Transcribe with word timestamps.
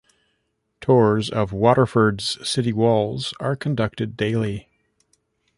Tours 0.79 1.29
of 1.29 1.53
Waterford's 1.53 2.39
city 2.41 2.73
walls 2.73 3.35
are 3.39 3.55
conducted 3.55 4.17
daily. 4.17 4.67